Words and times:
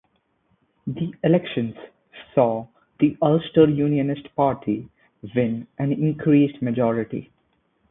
The 0.87 1.13
elections 1.23 1.75
saw 2.33 2.65
the 2.99 3.15
Ulster 3.21 3.69
Unionist 3.69 4.35
Party 4.35 4.89
win 5.35 5.67
an 5.77 5.91
increased 5.91 6.59
majority. 6.59 7.29